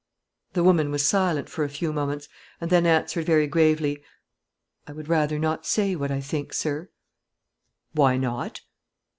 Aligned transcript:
The 0.53 0.63
woman 0.63 0.89
was 0.89 1.05
silent 1.05 1.47
for 1.47 1.63
a 1.63 1.69
few 1.69 1.93
moments, 1.93 2.27
and 2.59 2.71
then 2.71 2.87
answered 2.87 3.27
very 3.27 3.45
gravely, 3.45 4.01
"I 4.87 4.93
would 4.93 5.07
rather 5.07 5.37
not 5.37 5.67
say 5.67 5.95
what 5.95 6.09
I 6.09 6.19
think, 6.19 6.53
sir." 6.53 6.89
"Why 7.91 8.17
not?" 8.17 8.61